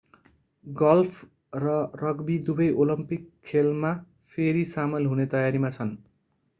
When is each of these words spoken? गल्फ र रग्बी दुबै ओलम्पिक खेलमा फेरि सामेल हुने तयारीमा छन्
गल्फ 0.65 1.19
र 1.61 1.75
रग्बी 2.01 2.39
दुबै 2.47 2.69
ओलम्पिक 2.79 3.29
खेलमा 3.45 3.95
फेरि 4.33 4.69
सामेल 4.69 5.11
हुने 5.11 5.31
तयारीमा 5.31 5.75
छन् 5.75 5.97